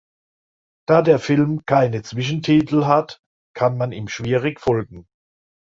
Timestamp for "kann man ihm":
3.55-4.07